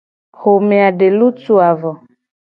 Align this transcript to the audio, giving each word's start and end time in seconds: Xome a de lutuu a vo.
Xome 0.39 0.77
a 0.87 0.89
de 0.99 1.07
lutuu 1.17 1.57
a 1.69 1.71
vo. 1.79 1.91